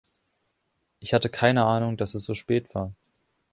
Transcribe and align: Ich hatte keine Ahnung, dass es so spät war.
Ich 0.99 1.13
hatte 1.13 1.29
keine 1.29 1.63
Ahnung, 1.65 1.95
dass 1.95 2.15
es 2.15 2.23
so 2.23 2.33
spät 2.33 2.73
war. 2.73 2.91